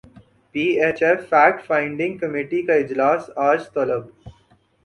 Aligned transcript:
پی 0.55 0.63
H 0.81 1.03
F 1.03 1.19
fact 1.29 1.59
finding 1.67 2.17
committee 2.17 2.61
کا 2.61 2.73
اجلاس 2.75 3.29
اج 3.47 3.69
طلب 3.73 4.03